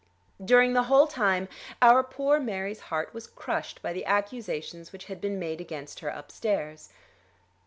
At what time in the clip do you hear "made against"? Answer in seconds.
5.37-5.99